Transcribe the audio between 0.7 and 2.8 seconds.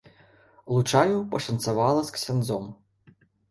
Лучаю пашанцавала з ксяндзом!